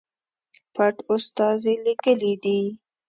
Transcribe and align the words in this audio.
پټ 0.73 0.95
استازي 1.13 1.73
لېږلي 1.85 2.33
دي. 2.43 2.61